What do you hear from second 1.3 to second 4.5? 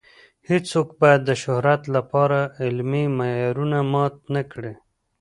شهرت لپاره علمي معیارونه مات نه